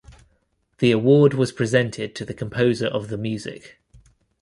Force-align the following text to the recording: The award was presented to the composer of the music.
The 0.79 0.89
award 0.89 1.35
was 1.35 1.51
presented 1.51 2.15
to 2.15 2.25
the 2.25 2.33
composer 2.33 2.87
of 2.87 3.09
the 3.09 3.19
music. 3.19 3.77